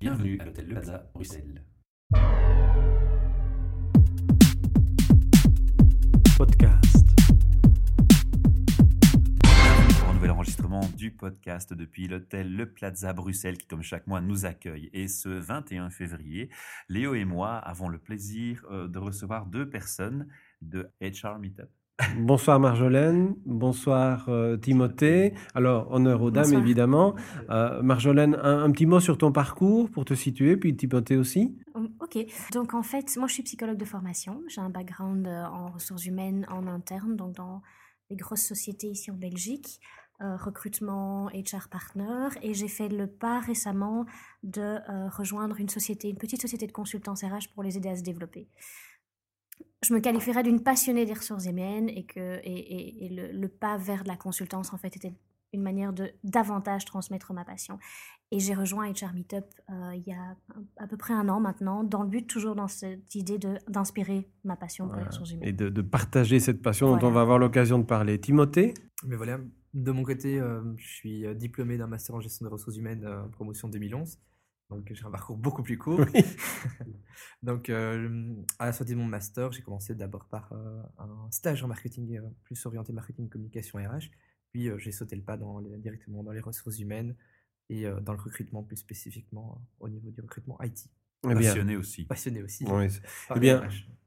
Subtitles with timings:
[0.00, 1.62] Bienvenue à l'hôtel Le Plaza, Bruxelles.
[6.38, 7.06] Podcast.
[9.44, 14.06] Bienvenue pour un nouvel enregistrement du podcast depuis l'hôtel Le Plaza Bruxelles qui, comme chaque
[14.06, 14.88] mois, nous accueille.
[14.94, 16.48] Et ce 21 février,
[16.88, 20.28] Léo et moi avons le plaisir euh, de recevoir deux personnes
[20.62, 21.68] de HR Meetup.
[22.18, 25.34] Bonsoir Marjolaine, bonsoir euh, Timothée.
[25.54, 26.62] Alors, honneur aux dames Bonsoir.
[26.62, 27.14] évidemment.
[27.50, 31.54] Euh, Marjolaine, un, un petit mot sur ton parcours pour te situer, puis Timothée aussi.
[31.74, 32.18] Hum, Ok,
[32.52, 34.42] donc en fait, moi je suis psychologue de formation.
[34.48, 37.62] J'ai un background euh, en ressources humaines en interne, donc dans
[38.08, 39.80] les grosses sociétés ici en Belgique,
[40.22, 44.06] euh, recrutement, HR partner, et j'ai fait le pas récemment
[44.42, 44.78] de
[45.16, 48.48] rejoindre une société, une petite société de consultance RH pour les aider à se développer.
[49.82, 53.48] Je me qualifierais d'une passionnée des ressources humaines et que et, et- et le, le
[53.48, 55.12] pas vers de la consultance en fait était
[55.52, 57.78] une manière de davantage transmettre ma passion.
[58.30, 60.36] Et j'ai rejoint HR Meetup euh, il y a
[60.76, 64.28] à peu près un an maintenant, dans le but toujours dans cette idée de d'inspirer
[64.44, 65.56] ma passion pour les ressources Et humaines.
[65.56, 68.20] de, de partager cette passion dont on va avoir l'occasion de parler.
[68.20, 68.74] Timothée,
[69.04, 69.38] Mais voilà,
[69.74, 73.02] de mon côté, euh, je suis euh, diplômé d'un master en gestion des ressources humaines,
[73.04, 74.18] euh, promotion 2011.
[74.70, 76.00] Donc j'ai un parcours beaucoup plus court.
[77.42, 81.62] Donc euh, à la sortie de mon master, j'ai commencé d'abord par euh, un stage
[81.62, 84.10] en marketing, euh, plus orienté marketing, communication RH.
[84.52, 87.16] Puis j'ai sauté le pas dans les- directement dans les ressources humaines
[87.68, 90.88] et dans le recrutement, plus spécifiquement au niveau du recrutement IT.
[91.24, 92.04] Eh bien, Passionné aussi.
[92.04, 92.64] Passionné aussi.
[92.66, 92.86] oui,
[93.34, 93.62] eh bien,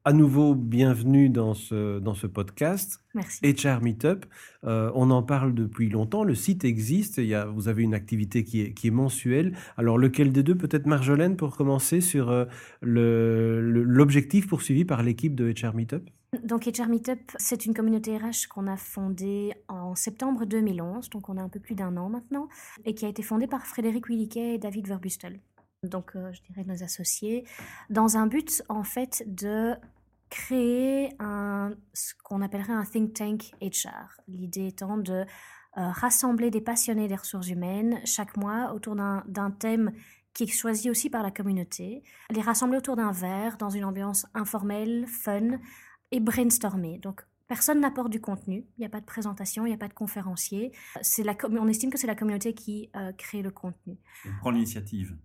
[0.06, 3.00] à nouveau, bienvenue dans ce, dans ce podcast.
[3.14, 3.40] Merci.
[3.42, 4.26] HR Meetup,
[4.66, 7.94] euh, on en parle depuis longtemps, le site existe, il y a, vous avez une
[7.94, 9.56] activité qui est, qui est mensuelle.
[9.78, 12.46] Alors lequel des deux, peut-être Marjolaine, pour commencer sur euh,
[12.82, 16.10] l'objectif poursuivi par l'équipe de HR Meetup
[16.44, 21.38] Donc HR Meetup, c'est une communauté RH qu'on a fondée en septembre 2011, donc on
[21.38, 22.50] a un peu plus d'un an maintenant,
[22.84, 25.40] et qui a été fondée par Frédéric Williquet et David Verbustel,
[25.84, 27.46] donc euh, je dirais nos associés,
[27.90, 29.76] dans un but en fait de
[30.30, 31.16] créer
[31.94, 34.20] ce qu'on appellerait un think tank HR.
[34.28, 35.26] L'idée étant de euh,
[35.76, 39.92] rassembler des passionnés des ressources humaines chaque mois autour d'un thème
[40.34, 44.26] qui est choisi aussi par la communauté, les rassembler autour d'un verre dans une ambiance
[44.34, 45.60] informelle, fun,
[46.12, 47.00] et brainstormer.
[47.00, 48.66] Donc, personne n'apporte du contenu.
[48.78, 50.72] Il n'y a pas de présentation, il n'y a pas de conférencier.
[50.96, 53.98] On estime que c'est la communauté qui euh, crée le contenu.
[54.26, 55.18] On prend l'initiative.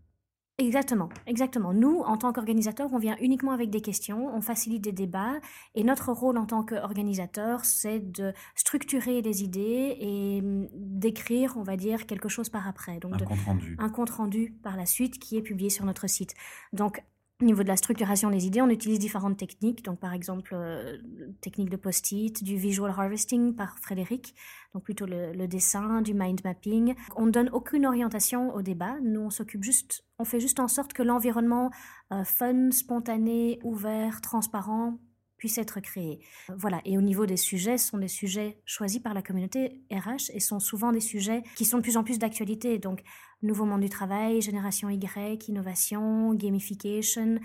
[0.60, 1.72] Exactement, exactement.
[1.72, 5.34] Nous, en tant qu'organisateurs, on vient uniquement avec des questions, on facilite des débats,
[5.76, 11.62] et notre rôle en tant qu'organisateur, c'est de structurer les idées et hum, d'écrire, on
[11.62, 12.98] va dire, quelque chose par après.
[12.98, 13.76] Donc, Un de- compte rendu.
[13.78, 16.34] un compte rendu par la suite qui est publié sur notre site.
[16.72, 17.04] Donc,
[17.40, 19.84] au niveau de la structuration des idées, on utilise différentes techniques.
[19.84, 20.98] Donc, par exemple, euh,
[21.40, 24.34] technique de post-it, du visual harvesting par Frédéric,
[24.74, 26.94] donc plutôt le, dessin, du mind mapping.
[27.16, 28.96] On ne donne aucune orientation au débat.
[29.02, 31.70] Nous, on s'occupe juste, on fait juste en sorte que l'environnement
[32.12, 34.98] euh, fun, spontané, ouvert, transparent
[35.38, 36.20] puisse être créé.
[36.50, 36.80] Euh, Voilà.
[36.84, 40.40] Et au niveau des sujets, ce sont des sujets choisis par la communauté RH et
[40.40, 42.78] sont souvent des sujets qui sont de plus en plus d'actualité.
[42.78, 43.02] Donc,
[43.40, 47.38] Nouveau monde du travail, génération Y, innovation, gamification.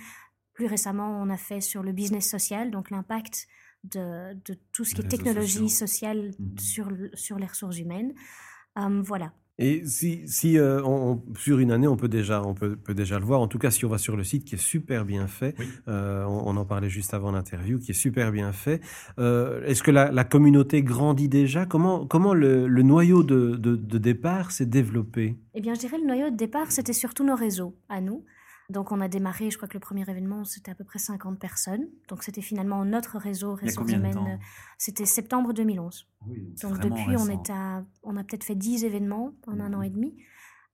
[0.54, 3.48] Plus récemment, on a fait sur le business social, donc l'impact
[3.84, 6.58] de, de tout ce qui est technologie sociale Mhm.
[6.58, 8.14] sur, sur les ressources humaines.
[8.80, 9.34] Euh, voilà.
[9.60, 12.96] Et si, si euh, on, on- sur une année, on peut déjà, on peut, peut
[12.96, 13.40] déjà le voir.
[13.40, 15.68] En tout cas, si on va sur le site qui est super bien fait, Oui.
[15.88, 18.82] euh, on, on en parlait juste avant l'interview, qui est super bien fait.
[19.20, 21.68] Euh, Est-ce que la, la communauté grandit déjà?
[21.68, 25.38] Comment, comment le, le noyau de, de- de départ s'est développé?
[25.54, 28.26] Eh bien, je dirais le noyau de départ, c'était surtout nos réseaux à nous.
[28.74, 31.40] Donc, on a démarré, je crois que le premier événement, c'était à peu près 50
[31.40, 31.88] personnes.
[32.10, 34.14] Donc, c'était finalement notre réseau ressources humaines.
[34.16, 34.40] temps
[34.78, 36.08] C'était septembre 2011.
[36.28, 39.70] Oui, c'est Donc depuis, on, est à, on a peut-être fait 10 événements en un
[39.70, 39.76] Mhm.
[39.76, 40.18] an et demi.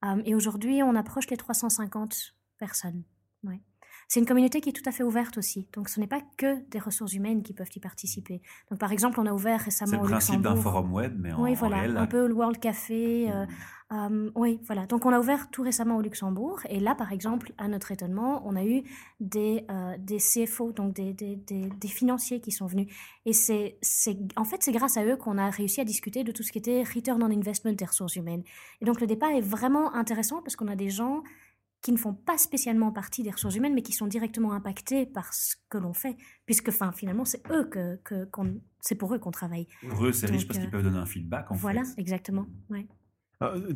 [0.05, 3.03] Euh, et aujourd'hui, on approche les 350 personnes.
[3.43, 3.61] Ouais.
[4.09, 5.67] C'est une communauté qui est tout à fait ouverte aussi.
[5.73, 8.41] Donc ce n'est pas que des ressources humaines qui peuvent y participer.
[8.71, 11.31] Donc par exemple, on a ouvert C'est récemment le au principe d'un forum web, mais
[11.31, 11.95] en, oui, en voilà, réel.
[11.95, 13.31] un peu le World Café.
[13.31, 13.45] euh,
[13.91, 14.87] euh, oui, voilà.
[14.87, 16.59] Donc on a ouvert tout récemment au Luxembourg.
[16.69, 18.81] Et là, par exemple, à notre étonnement, on a eu
[19.19, 22.91] des, euh, des CFO, donc des, des, des, des financiers qui sont venus.
[23.27, 26.31] Et c'est, c'est, en fait, c'est grâce à eux qu'on a réussi à discuter de
[26.31, 28.41] tout ce qui était return on investment des ressources humaines.
[28.81, 31.21] Et donc le départ est vraiment intéressant parce qu'on a des gens
[31.81, 35.33] qui ne font pas spécialement partie des ressources humaines, mais qui sont directement impactés par
[35.33, 37.99] ce que l'on fait, puisque enfin, finalement, c'est eux que,
[38.81, 39.67] c'est pour eux qu'on travaille.
[39.87, 42.01] Pour eux, c'est riche parce qu'ils euh, peuvent donner un feedback, en voilà, fait.
[42.01, 42.45] exactement.
[42.69, 42.85] Ouais.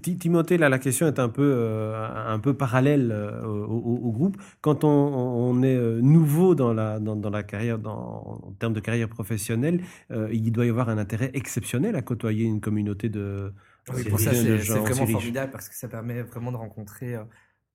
[0.02, 1.96] Ti- Timothée, là, la question est un peu, euh,
[2.28, 4.36] un peu parallèle euh, au, au- au groupe.
[4.60, 8.74] Quand on, on est euh, nouveau dans la, dans, dans la carrière, dans, en termes
[8.74, 13.08] de carrière professionnelle, euh, il doit y avoir un intérêt exceptionnel à côter une communauté
[13.08, 13.54] de,
[13.96, 17.24] Oui, pour ça, c'est vraiment formidable parce que ça permet vraiment de rencontrer euh,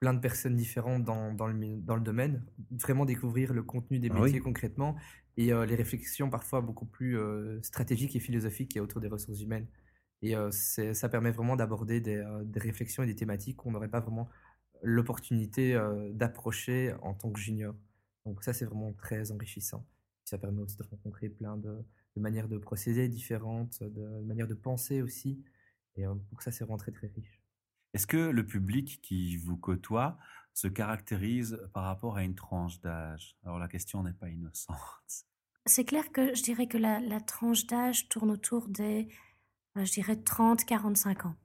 [0.01, 4.11] plein de personnes différentes dans, dans, le, dans le domaine, vraiment découvrir le contenu des
[4.11, 4.21] Ah oui.
[4.25, 4.97] métiers concrètement
[5.37, 9.01] et euh, les réflexions parfois beaucoup plus euh, stratégiques et philosophiques qu'il y a autour
[9.01, 9.67] des ressources humaines.
[10.23, 14.01] Et euh, ça permet vraiment d'aborder des, des réflexions et des thématiques qu'on n'aurait pas
[14.01, 14.29] vraiment
[14.83, 15.79] l'opportunité
[16.13, 17.75] d'approcher en tant que junior.
[18.25, 19.87] Donc ça, c'est vraiment très enrichissant.
[20.25, 21.85] Ça permet aussi de rencontrer plein de,
[22.17, 25.43] de manières de procéder différentes, de manières de penser aussi.
[25.97, 27.38] Et donc ça, c'est vraiment très très riche.
[27.95, 30.19] Est-ce que le public qui vous côtoie
[30.55, 33.37] se caractérise par rapport à une tranche d'âge?
[33.45, 34.79] Alors la question n'est pas innocente.
[35.67, 39.07] C'est clair que je dirais que la, la tranche d'âge tourne autour des,
[39.77, 41.37] euh, je dirais, 30-45 ans.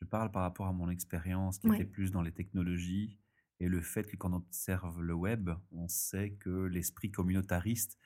[0.00, 1.78] Je parle par rapport à mon expérience qui Ouais.
[1.82, 3.18] était plus dans les technologies
[3.60, 7.98] et le fait que quand on observe le web, on sait que l'esprit communautariste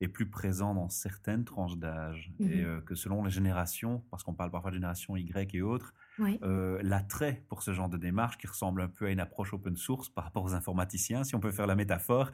[0.00, 2.64] est plus présent dans certaines tranches d'âge et Mhm.
[2.64, 6.38] euh, que selon les générations, parce qu'on parle parfois de génération Y et autres, Oui.
[6.42, 9.76] euh, l'attrait pour ce genre de démarche qui ressemble un peu à une approche open
[9.76, 12.30] source par rapport aux informaticiens, si on peut faire la métaphore,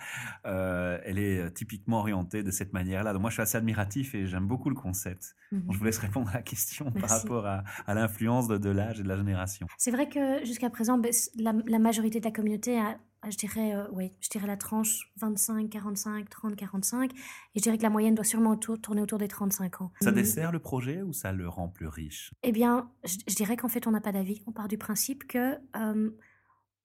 [0.47, 3.13] euh, elle est euh, typiquement orientée de cette manière-là.
[3.13, 5.35] Donc moi, je suis assez admiratif et j'aime beaucoup le concept.
[5.53, 5.65] Mhm.
[5.71, 9.01] Je vous laisse répondre à la question par rapport à, à l'influence de, de l'âge
[9.01, 9.67] et de la génération.
[9.79, 13.75] C'est vrai que jusqu'à présent, ben, la, la majorité de la communauté a, je dirais,
[13.75, 13.85] euh,
[14.21, 17.13] je dirais la tranche 25, 45, 30, 45.
[17.13, 17.19] Et
[17.57, 19.93] je dirais que la moyenne doit sûrement autour- tourner autour des 35 ans.
[20.01, 20.17] Ça Mhm.
[20.17, 22.33] dessert le projet ou ça le rend plus riche?
[22.43, 24.43] Eh bien, je, je dirais qu'en fait, on n'a pas d'avis.
[24.47, 26.11] On part du principe que euh,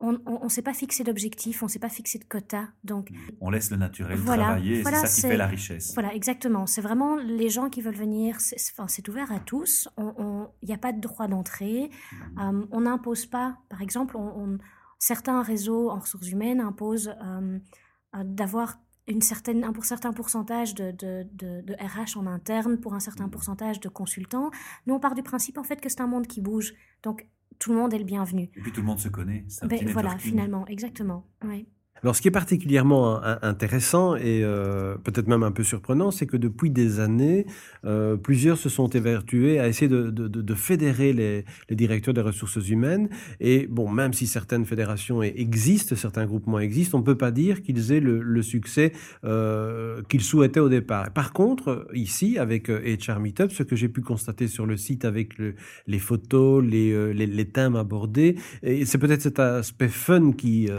[0.02, 2.68] on ne s'est pas fixé d'objectif, on ne s'est pas fixé de quota.
[2.84, 3.10] Donc,
[3.40, 5.94] On laisse le naturel Voilà, travailler, et voilà, c'est ça qui fait la richesse.
[5.94, 6.66] Voilà, exactement.
[6.68, 8.42] C'est vraiment les gens qui veulent venir.
[8.42, 9.88] C'est enfin, ouvert à tous.
[9.98, 11.90] Il n'y a pas de droit d'entrée.
[12.12, 12.40] Mhm.
[12.62, 14.58] Euh, on n'impose pas, par exemple, on, on-
[15.00, 17.60] certains réseaux en ressources humaines imposent euh,
[18.16, 22.80] euh, d'avoir une certaine, un pour certain pourcentage de, de, de- de RH en interne
[22.80, 23.32] pour un certain Mhm.
[23.32, 24.50] pourcentage de consultants.
[24.88, 26.74] Nous, on part du principe en fait que c'est un monde qui bouge.
[27.04, 27.28] Donc,
[27.60, 28.50] tout le monde est le bienvenu.
[28.56, 29.46] Et puis tout le monde se connaît.
[29.62, 31.28] Un Ben, petit voilà, finalement, exactement.
[31.44, 31.68] Ouais.
[32.04, 36.28] Alors, ce qui est particulièrement in- intéressant et euh, peut-être même un peu surprenant, c'est
[36.28, 37.46] que depuis des années,
[37.86, 43.10] euh, plusieurs se sont évertués à essayer de, fédérer les, directeurs des ressources humaines.
[43.40, 47.32] Et bon, même si certaines fédérations e- existent, certains groupements existent, on ne peut pas
[47.32, 48.92] dire qu'ils aient le, succès
[49.24, 51.12] euh, qu'ils souhaitaient au départ.
[51.12, 55.38] Par contre, ici, avec HR Meetup, ce que j'ai pu constater sur le site avec
[55.38, 55.56] le-
[55.88, 60.70] les photos, les, thèmes abordés, c'est peut-être cet aspect fun qui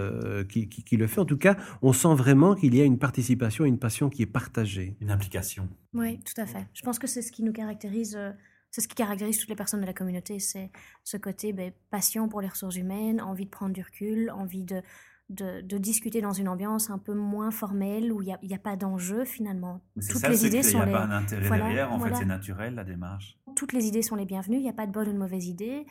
[0.97, 1.21] le fait.
[1.21, 4.23] En tout cas, on sent vraiment qu'il y a une participation et une passion qui
[4.23, 4.97] est partagée.
[5.01, 5.69] Une implication.
[5.95, 6.67] Oui, tout à fait.
[6.75, 8.33] Je pense que c'est ce qui nous caractérise, euh,
[8.71, 10.71] c'est ce qui caractérise toutes les personnes de la communauté, c'est
[11.05, 14.83] ce côté ben, passion pour les ressources humaines, envie de prendre du recul, envie de,
[15.31, 18.51] de, de discuter dans une ambiance un peu moins formelle où il n'y a, il
[18.51, 19.81] y a pas d'enjeu finalement.
[19.95, 20.59] Toutes ça, les idées.
[20.59, 21.93] Il sont n'y a les, pas un intérêt voilà, derrière.
[21.93, 22.15] En voilà.
[22.15, 23.39] fait, c'est naturel, la démarche.
[23.57, 25.47] toutes les idées sont les bienvenues, il n'y a pas de bonne ou de mauvaise
[25.47, 25.87] idée.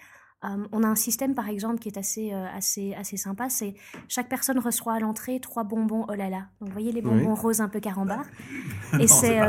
[0.45, 3.49] Euh, on a un système, par exemple, qui est assez, euh, assez, assez sympa.
[3.49, 3.73] C'est
[4.07, 6.47] chaque personne reçoit à l'entrée trois bonbons oh là là.
[6.59, 7.39] Donc, vous voyez les bonbons Oui.
[7.39, 8.25] roses un peu carambar.
[8.99, 9.39] Et c'est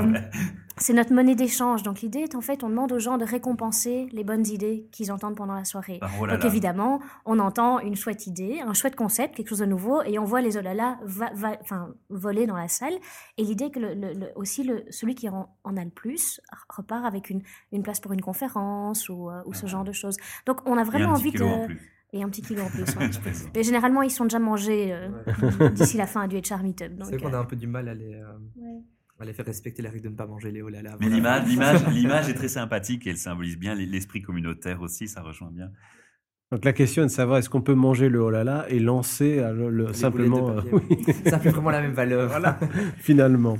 [0.78, 1.82] c'est notre monnaie d'échange.
[1.82, 5.11] Donc, l'idée est en fait, on demande aux gens de récompenser les bonnes idées qu'ils
[5.12, 5.99] entendent pendant la soirée.
[6.00, 6.49] Par oh là Donc là.
[6.49, 10.25] évidemment, on entend une chouette idée, un chouette concept, quelque chose de nouveau, et on
[10.25, 12.94] voit les olala va, va, enfin, voler dans la salle.
[13.38, 16.40] Et l'idée que le, le- le- aussi le, celui qui en, en a le plus
[16.69, 17.43] repart avec une,
[17.73, 19.69] une place pour une conférence ou, euh, ou ce Ah.
[19.69, 20.17] genre de choses.
[20.46, 21.67] Donc on a Et vraiment un petit envie kilo en de...
[21.67, 21.93] plus.
[22.12, 22.84] Et un petit kilo en plus.
[22.96, 23.11] ouais.
[23.55, 26.85] Mais généralement, ils sont déjà mangés euh, d'ici la fin du HR Meetup.
[26.87, 28.83] C'est Donc, vrai qu'on a euh, un peu du mal à les, euh, ouais.
[29.25, 30.96] Les faire respecter la règle de ne pas manger les oh là là.
[31.00, 31.46] Mais l'image,
[31.92, 35.08] l'image est très sympathique et elle symbolise bien l'esprit communautaire aussi.
[35.08, 35.70] Ça rejoint bien.
[36.52, 38.78] Donc la question est de savoir est-ce qu'on peut manger le oh là là et
[38.78, 40.70] lancer euh, le, le- Les simplement, euh, papier,
[41.08, 42.28] oui, Ça plus vraiment la même valeur.
[42.28, 42.56] Voilà.
[42.98, 43.58] finalement.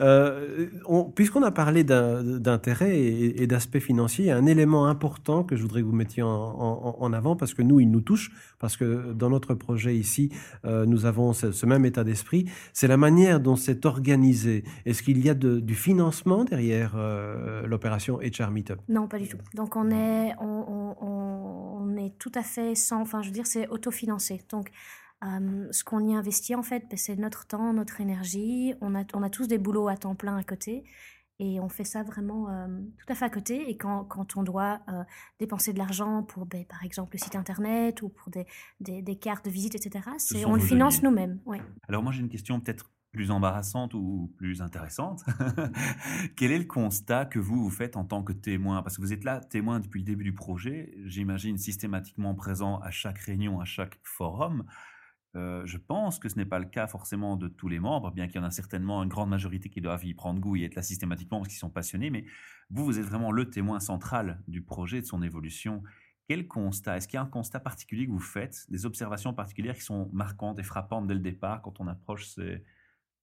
[0.00, 4.46] Euh, on- Puisqu'on a parlé d'un- d'intérêt et, et d'aspect financier, il y a un
[4.46, 7.78] élément important que je voudrais que vous mettiez en, en- en avant parce que nous,
[7.78, 10.32] il nous touche, parce que dans notre projet ici,
[10.64, 14.64] euh, nous avons ce, ce même état d'esprit, c'est la manière dont c'est organisé.
[14.86, 18.80] Est-ce qu'il y a de- du financement derrière euh, l'opération HR Meetup?
[18.88, 19.38] Non, pas du tout.
[19.54, 23.34] Donc on est, on, on- on- on est tout à fait sans, enfin je veux
[23.34, 24.40] dire, c'est autofinancé.
[24.48, 24.70] Donc
[25.22, 28.72] euh, ce qu'on y investit en fait, ben, c'est notre temps, notre énergie.
[28.80, 30.84] On a, on a tous des boulots à temps plein à côté.
[31.38, 33.68] Et on fait ça vraiment euh, tout à fait à côté.
[33.68, 35.02] Et quand, quand on doit euh,
[35.38, 38.46] dépenser de l'argent pour, ben, par exemple, le site internet ou pour des,
[38.80, 40.08] des, des cartes de visite, etc.,
[40.46, 41.40] on le finance nous-mêmes.
[41.44, 41.60] Ouais.
[41.88, 45.22] Alors moi j'ai une question peut-être plus embarrassante ou plus intéressante.
[46.36, 48.82] Quel est le constat que vous vous faites en tant que témoin?
[48.82, 52.90] Parce que vous êtes là, témoin depuis le début du projet, j'imagine systématiquement présent à
[52.90, 54.64] chaque réunion, à chaque forum.
[55.36, 58.26] Euh, je pense que ce n'est pas le cas forcément de tous les membres, bien
[58.26, 60.74] qu'il y en a certainement une grande majorité qui doivent y prendre goût et être
[60.74, 62.24] là systématiquement parce qu'ils sont passionnés, mais
[62.70, 65.84] vous, vous êtes vraiment le témoin central du projet, de son évolution.
[66.28, 66.96] quel constat?
[66.96, 70.10] Est-ce qu'il y a un constat particulier que vous faites, des observations particulières qui sont
[70.12, 72.26] marquantes et frappantes dès le départ quand on approche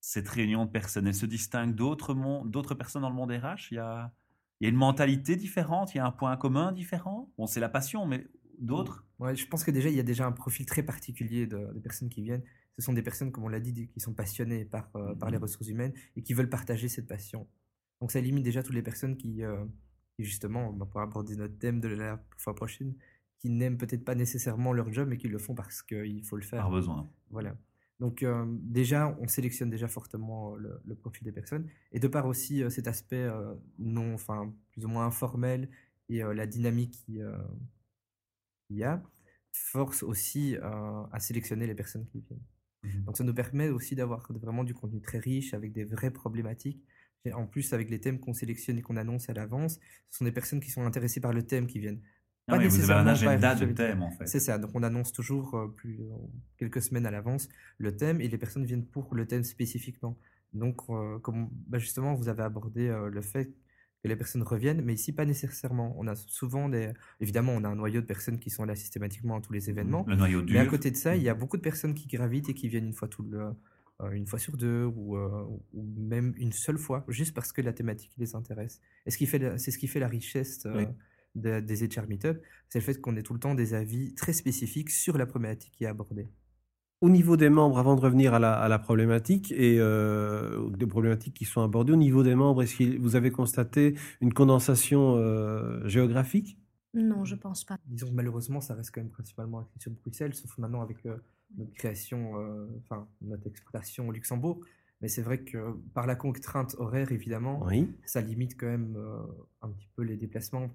[0.01, 2.13] cette réunion de personnes Elles se distinguent d'autres,
[2.45, 4.11] d'autres personnes dans le monde RH il y, a,
[4.59, 7.31] il y a une mentalité différente, il y a un point commun différent?
[7.37, 8.27] Bon, c'est la passion, mais
[8.59, 9.05] d'autres?
[9.19, 11.79] Ouais, je pense que déjà, il y a déjà un profil très particulier de, des
[11.79, 12.43] personnes qui viennent.
[12.77, 15.37] Ce sont des personnes, comme on l'a dit, qui sont passionnées par, euh, par les
[15.37, 17.47] mmh ressources humaines et qui veulent partager cette passion.
[17.99, 19.63] Donc ça limite déjà toutes les personnes qui, euh,
[20.15, 22.95] qui justement, on va aborder notre thème de la fois prochaine,
[23.37, 26.43] qui n'aiment peut-être pas nécessairement leur job, mais qui le font parce qu'il faut le
[26.43, 26.61] faire.
[26.61, 27.07] Par besoin.
[27.29, 27.55] Voilà.
[28.01, 31.69] Donc euh, déjà, on sélectionne déjà fortement le, profil des personnes.
[31.93, 33.25] Et de part aussi cet aspect
[33.79, 35.69] non, enfin, plus ou moins informel
[36.09, 37.21] et la dynamique qui
[38.71, 39.01] y a,
[39.53, 42.43] force aussi euh, à sélectionner les personnes qui viennent.
[42.83, 46.11] Mmh Donc ça nous permet aussi d'avoir vraiment du contenu très riche avec des vraies
[46.11, 46.83] problématiques.
[47.23, 49.79] Et en plus, avec les thèmes qu'on sélectionne et qu'on annonce à l'avance,
[50.09, 52.01] ce sont des personnes qui sont intéressées par le thème qui viennent.
[52.47, 54.27] Pas vous avez un agenda de thème en fait.
[54.27, 56.15] C'est ça, donc on annonce toujours euh, plus, euh,
[56.57, 60.17] quelques semaines à l'avance le thème et les personnes viennent pour le thème spécifiquement.
[60.53, 60.81] Donc,
[61.21, 63.53] comme bah, justement, vous avez abordé le fait
[64.03, 65.95] que les personnes reviennent, mais ici pas nécessairement.
[65.97, 69.37] On a souvent des, évidemment, on a un noyau de personnes qui sont là systématiquement
[69.37, 70.05] à tous les événements.
[70.07, 70.55] Le noyau dur.
[70.55, 72.67] Mais à côté de ça, il y a beaucoup de personnes qui gravitent et qui
[72.67, 73.51] viennent une fois tout le,
[74.01, 77.61] euh, une fois sur deux ou, euh, ou, même une seule fois, juste parce que
[77.61, 78.81] la thématique les intéresse.
[79.05, 80.67] Et ce qui fait, c'est ce qui fait la richesse
[81.45, 84.33] euh, des HR Meetup, c'est le fait qu'on ait tout le temps des avis très
[84.33, 86.29] spécifiques sur la problématique qui est abordée.
[87.01, 91.45] Au niveau des membres, avant de revenir à la, problématique et euh, des problématiques qui
[91.45, 96.59] sont abordées, au niveau des membres, est-ce que vous avez constaté une condensation euh, géographique?
[96.93, 97.75] Non, je pense pas.
[97.87, 101.17] Disons que malheureusement, ça reste quand même principalement sur Bruxelles, sauf maintenant avec euh,
[101.57, 102.33] notre création,
[102.83, 104.61] enfin notre exploitation au Luxembourg.
[105.01, 107.67] Mais c'est vrai que par la contrainte horaire, évidemment,
[108.05, 108.97] ça limite quand même
[109.61, 110.69] un petit peu les déplacements.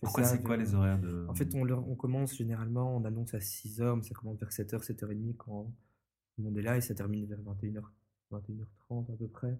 [0.00, 1.26] Pourquoi c'est quoi les horaires de...
[1.28, 4.86] En fait, on, on, commence généralement, on annonce à 6h, mais ça commence vers 7h,
[4.86, 7.82] 7h30 quand tout le monde est là et ça termine vers 21h,
[8.30, 9.58] 21h30 à peu près.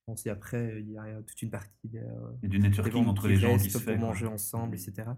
[0.00, 2.02] Je pense après, il y a toute une partie des,
[2.42, 5.10] et du networking entre les gens qui se pour manger ensemble, etc.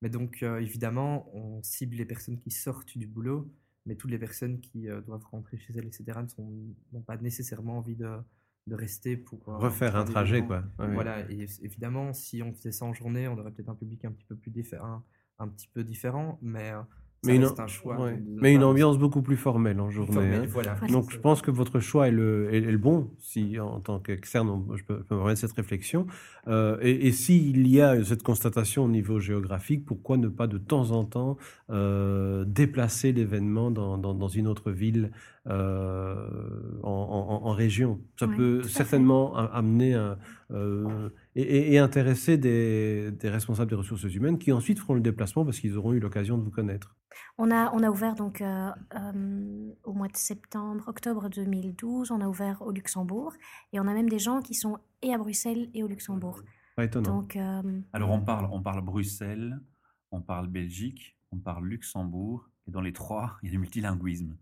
[0.00, 3.50] Mais donc, évidemment, on cible les personnes qui sortent du boulot
[3.88, 6.20] mais toutes les personnes qui euh, doivent rentrer chez elles, etc.,
[6.92, 8.18] n'ont pas nécessairement envie de,
[8.66, 10.62] de rester pour euh, refaire un trajet, quoi.
[10.78, 14.12] voilà, et évidemment, si on faisait ça en journée, on aurait peut-être un public un
[14.12, 15.02] petit peu plus différent,
[15.38, 16.82] un petit peu différent, mais euh,
[17.24, 17.98] mais une, un choix
[18.40, 20.36] mais une ambiance beaucoup plus formelle en journée.
[20.36, 20.86] Hein.
[20.88, 24.64] Donc je pense que votre choix est le, est, le bon, si en tant qu'externe,
[24.76, 26.06] je peux, me permettre cette réflexion.
[26.46, 30.92] Euh, et, s'il y a cette constatation au niveau géographique, pourquoi ne pas de temps
[30.92, 31.36] en temps
[31.70, 35.10] euh, déplacer l'événement dans, dans, une autre ville
[35.48, 36.28] euh,
[36.82, 38.00] en, en, région?
[38.18, 40.16] Ça peut certainement amener un,
[41.34, 45.76] et, intéresser des, des responsables des ressources humaines qui ensuite feront le déplacement parce qu'ils
[45.76, 46.96] auront eu l'occasion de vous connaître.
[47.36, 52.20] On a, on a ouvert donc euh, euh, au mois de septembre, octobre 2012, on
[52.20, 53.32] a ouvert au Luxembourg
[53.72, 56.42] et on a même des gens qui sont et à Bruxelles et au Luxembourg.
[56.76, 57.18] Pas étonnant.
[57.18, 59.58] Donc, euh, Alors on parle, on parle Bruxelles,
[60.10, 64.36] on parle Belgique, on parle Luxembourg et dans les trois, il y a du multilinguisme.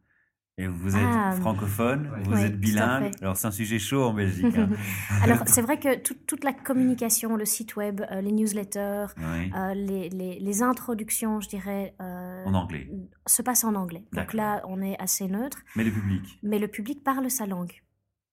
[0.59, 3.13] Et vous êtes ah, francophone, vous êtes bilingue.
[3.21, 4.57] Alors c'est un sujet chaud en Belgique.
[4.57, 4.71] Hein.
[5.23, 10.09] Alors c'est vrai que toute la communication, le site web, euh, les newsletters, euh, les,
[10.09, 12.89] les, les, introductions, je dirais, euh, en anglais,
[13.27, 14.07] se passent en anglais.
[14.15, 15.59] Donc là, on est assez neutre.
[15.77, 16.39] Mais le public.
[16.43, 17.83] Mais le public parle sa langue.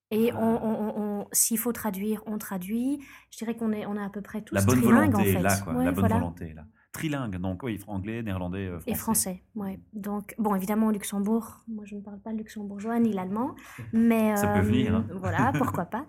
[0.10, 0.40] Et ah.
[0.40, 3.00] on, on, s'il faut traduire, on traduit.
[3.32, 5.40] Je dirais qu'on est, on est à peu près tous la bonne trilingues volonté, en
[5.40, 5.44] fait.
[5.44, 5.84] Là, quoi.
[5.84, 6.64] la bonne volonté là
[6.94, 8.92] trilingue, donc oui, anglais, néerlandais, français.
[8.92, 9.80] Et français, oui.
[9.94, 13.56] Donc, bon, évidemment, au Luxembourg, moi je ne parle pas le luxembourgeois ni l'allemand,
[13.94, 14.36] mais...
[14.38, 14.96] Ça peut venir.
[14.96, 15.06] Hein.
[15.14, 16.06] Voilà, pourquoi pas.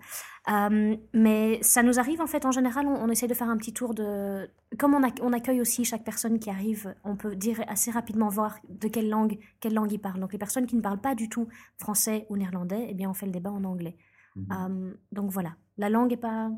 [0.51, 3.73] Euh, mais ça nous arrive, en fait, en général, on, essaie de faire un petit
[3.73, 4.47] tour de...
[4.77, 8.59] Comme on, on, accueille aussi chaque personne qui arrive, on peut dire assez rapidement voir
[8.69, 10.19] de quelle langue, quelle langue il parle.
[10.19, 13.13] Donc, les personnes qui ne parlent pas du tout français ou néerlandais, eh bien, on
[13.13, 13.97] fait le débat en anglais.
[14.37, 15.55] Euh, donc, voilà.
[15.77, 16.51] La langue n'est pas,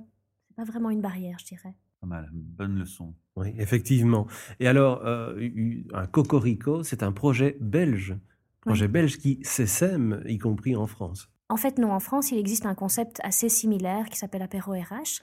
[0.58, 1.76] pas vraiment une barrière, je dirais.
[2.02, 3.14] Pas mal, bonne leçon.
[3.36, 4.28] Oui, effectivement.
[4.60, 5.50] Et alors, euh,
[5.94, 8.16] un Cocorico, c'est un projet belge,
[8.62, 11.30] projet belge qui s'essaime, y compris en France.
[11.50, 11.92] En fait, non.
[11.92, 15.22] En France, il existe un concept assez similaire qui s'appelle Apéro RH.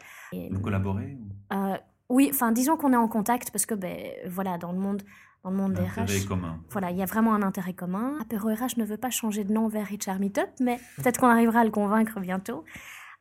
[0.50, 1.18] Vous collaborez
[1.52, 1.76] euh,
[2.08, 5.02] Oui, enfin, disons qu'on est en contact parce que, ben, voilà, dans le monde,
[5.42, 6.60] dans le monde des RH, commun.
[6.70, 8.16] voilà, il y a vraiment un intérêt commun.
[8.20, 11.60] Apéro RH ne veut pas changer de nom vers HR Meetup, mais peut-être qu'on arrivera
[11.60, 12.64] à le convaincre bientôt.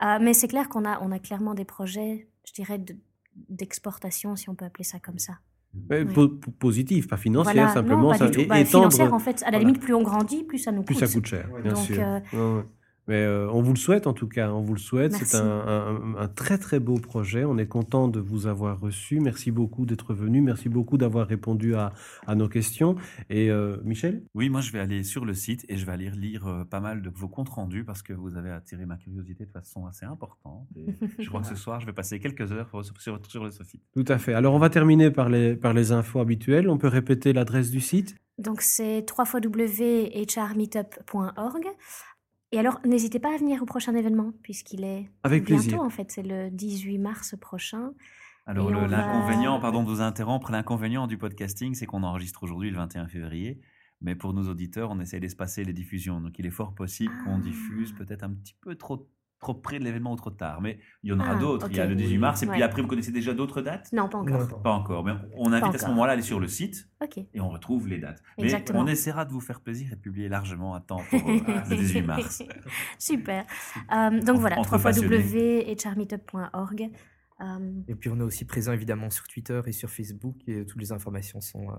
[0.02, 2.96] Euh, mais c'est clair qu'on a, on a clairement des projets, je dirais, de,
[3.50, 5.40] d'exportation, si on peut appeler ça comme ça.
[6.60, 8.04] positif, pas financière, simplement.
[8.04, 8.50] Non, pas ça, du tout.
[8.50, 9.60] Bah, financière, en fait, à la voilà.
[9.60, 10.88] limite, plus on grandit, plus ça nous coûte.
[10.88, 12.04] Plus ça coûte cher, bien Donc, sûr.
[12.34, 12.62] Euh,
[13.08, 15.14] Mais euh, on vous le souhaite en tout cas, on vous le souhaite.
[15.14, 17.44] C'est un, un- un très très beau projet.
[17.44, 19.20] On est content de vous avoir reçu.
[19.20, 20.42] Merci beaucoup d'être venu.
[20.42, 21.92] Merci beaucoup d'avoir répondu à,
[22.28, 22.96] à nos questions.
[23.30, 24.24] Et euh, Michel?
[24.36, 26.80] Oui, moi je vais aller sur le site et je vais aller lire euh, pas
[26.80, 30.06] mal de vos comptes rendus parce que vous avez attiré ma curiosité de façon assez
[30.06, 30.66] importante.
[30.78, 30.86] Et
[31.20, 33.82] je crois que ce soir, je vais passer quelques heures sur, sur, sur ce site.
[33.94, 34.34] Tout à fait.
[34.34, 36.70] Alors on va terminer par les, par les infos habituelles.
[36.70, 38.16] On peut répéter l'adresse du site?
[38.38, 41.66] Donc c'est www.hrmeetup.org.
[42.54, 45.82] Et alors, n'hésitez pas à venir au prochain événement, puisqu'il est Avec bientôt, plaisir.
[45.82, 46.12] en fait.
[46.12, 47.94] C'est le 18 mars prochain.
[48.46, 52.78] Alors, va- l'inconvénient, pardon de vous interrompre, l'inconvénient du podcasting, c'est qu'on enregistre aujourd'hui le
[52.78, 53.60] 21 février.
[54.02, 56.22] Mais pour nos auditeurs, on essaie d'espacer les diffusions.
[56.22, 57.42] Donc, il est fort possible qu'on Ah.
[57.42, 59.10] diffuse peut-être un petit peu trop,
[59.44, 60.62] trop près de l'événement ou trop tard.
[60.62, 61.68] Mais il y en aura Ah, d'autres.
[61.70, 62.42] Il y a le 18 mars.
[62.42, 62.64] Et puis Ouais.
[62.64, 63.92] après, vous connaissez déjà d'autres dates?
[63.94, 64.40] Non, pas encore.
[64.50, 65.04] Non, Pas encore.
[65.04, 66.90] Mais on invite à ce moment-là à aller sur le site
[67.34, 68.24] et on retrouve les dates.
[68.38, 68.84] Exactement.
[68.84, 71.38] Mais on essaiera de vous faire plaisir et de publier largement à temps pour euh,
[71.70, 72.42] le 18 mars.
[72.98, 73.46] Super.
[73.94, 75.18] Euh, donc voilà, Entre passionnés.
[75.18, 76.90] www.hrmeetup.org.
[77.42, 80.80] Euh, Et puis on est aussi présent évidemment sur Twitter et sur Facebook et toutes
[80.80, 81.76] les informations sont euh,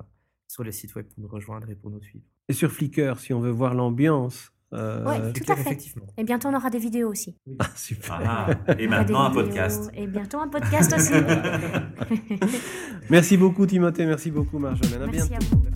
[0.49, 2.25] sur le site web pour nous rejoindre et pour nous suivre.
[2.49, 4.53] et sur Flickr si on veut voir l'ambiance.
[4.75, 5.33] Euh, Ouais.
[5.33, 5.79] Tout à fait.
[6.19, 7.37] et bientôt, on aura des vidéos aussi.
[7.61, 8.21] ah, super.
[8.27, 8.47] Ah,
[8.79, 9.91] et maintenant un podcast.
[9.95, 11.13] Et bientôt un podcast aussi.
[13.11, 15.03] Merci beaucoup Timothée, merci beaucoup Marjolaine.
[15.03, 15.47] À Merci bientôt.
[15.47, 15.74] à vous.